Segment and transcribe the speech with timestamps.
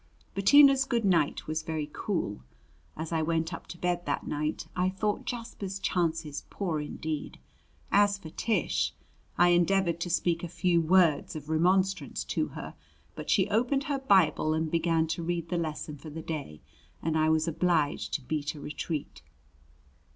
[0.33, 2.41] Bettina's good night was very cool.
[2.97, 7.37] As I went up to bed that night, I thought Jasper's chances poor indeed.
[7.91, 8.95] As for Tish,
[9.37, 12.73] I endeavored to speak a few word of remonstrance to her,
[13.13, 16.61] but she opened her Bible and began to read the lesson for the day
[17.03, 19.21] and I was obliged to beat a retreat.